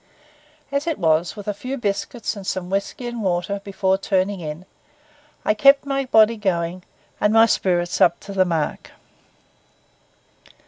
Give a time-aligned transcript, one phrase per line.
[0.71, 4.65] As it was, with a few biscuits and some whisky and water before turning in,
[5.45, 6.81] I kept my body going
[7.19, 8.93] and my spirits up to the mark.